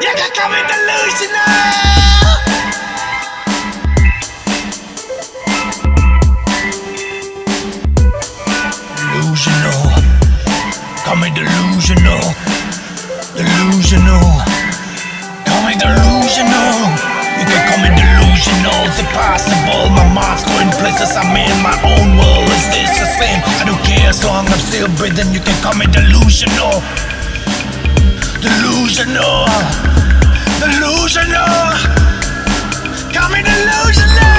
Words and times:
You 0.00 0.14
can 0.14 0.30
call 0.30 0.48
me 0.50 0.62
delusional. 0.62 1.42
Delusional. 8.94 9.82
Call 11.02 11.16
me 11.18 11.28
delusional. 11.34 12.22
Delusional. 13.34 14.22
Call 15.42 15.66
me 15.66 15.74
delusional. 15.74 16.78
You 17.34 17.44
can 17.50 17.62
call 17.66 17.82
me 17.82 17.90
delusional. 17.90 18.86
My 19.98 20.74
places. 20.78 21.16
I'm 21.16 21.34
in 21.34 21.58
my 21.60 21.74
own 21.82 22.16
world. 22.16 22.46
Is 22.54 22.70
this? 22.70 22.98
I 23.18 23.64
don't 23.66 23.82
care 23.82 24.10
as 24.10 24.24
long 24.24 24.46
I'm 24.46 24.60
still 24.60 24.86
breathing. 24.94 25.34
You 25.34 25.40
can 25.40 25.60
call 25.60 25.74
me 25.74 25.86
delusional. 25.86 26.82
Delusional. 28.40 29.46
Delusional. 30.60 31.74
Call 33.12 33.30
me 33.30 33.42
delusional. 33.42 34.37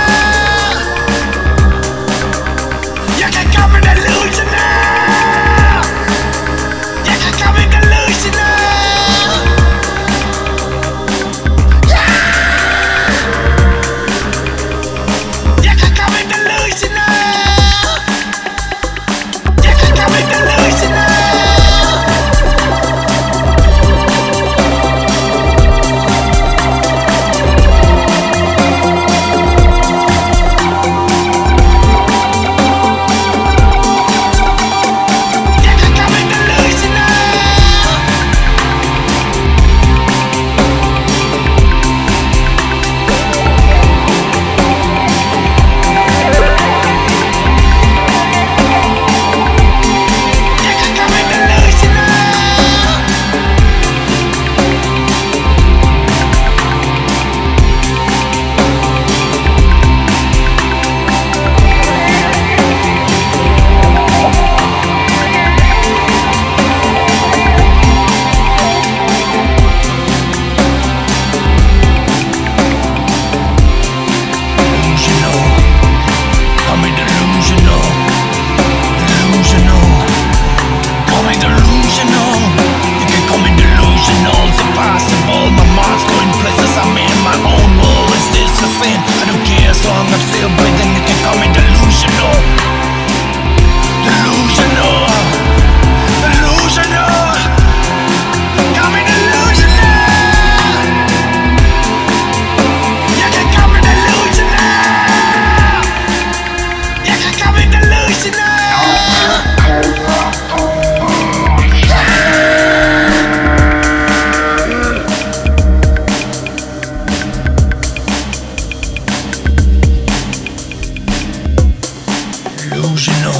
Delusional. 122.70 123.34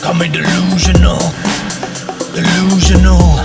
Call 0.00 0.14
me 0.14 0.28
delusional. 0.28 1.18
Delusional. 2.30 3.42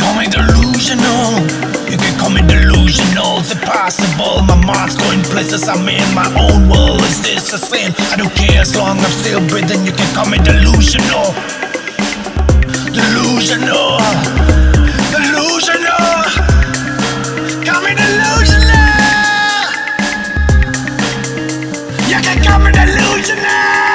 Call 0.00 0.14
me 0.16 0.26
delusional. 0.28 1.44
You 1.90 1.98
can 1.98 2.18
call 2.18 2.30
me 2.30 2.40
delusional. 2.40 3.40
It's 3.40 3.52
impossible. 3.52 4.40
My 4.48 4.56
mind's 4.64 4.96
going 4.96 5.20
places. 5.24 5.68
I'm 5.68 5.86
in 5.86 6.14
my 6.14 6.28
own 6.40 6.70
world. 6.70 7.02
Is 7.02 7.20
this 7.22 7.52
a 7.52 7.58
sin? 7.58 7.92
I 8.10 8.16
don't 8.16 8.34
care 8.34 8.62
as 8.62 8.74
long 8.76 8.98
I'm 8.98 9.10
still 9.10 9.46
breathing. 9.48 9.84
You 9.84 9.92
can 9.92 10.08
call 10.14 10.30
me 10.30 10.38
delusional. 10.38 11.34
Delusional. 12.96 14.49
think 22.22 22.48
I'm 22.50 22.66
an 22.66 22.74
illusionist 22.76 23.89